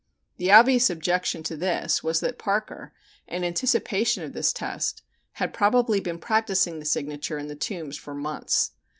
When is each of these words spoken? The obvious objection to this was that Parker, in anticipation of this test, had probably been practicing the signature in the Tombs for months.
The 0.37 0.51
obvious 0.51 0.89
objection 0.89 1.43
to 1.43 1.55
this 1.55 2.03
was 2.03 2.21
that 2.21 2.39
Parker, 2.39 2.91
in 3.27 3.43
anticipation 3.43 4.23
of 4.23 4.33
this 4.33 4.51
test, 4.51 5.03
had 5.33 5.53
probably 5.53 5.99
been 5.99 6.17
practicing 6.17 6.79
the 6.79 6.85
signature 6.85 7.37
in 7.37 7.49
the 7.49 7.55
Tombs 7.55 7.97
for 7.97 8.15
months. 8.15 8.71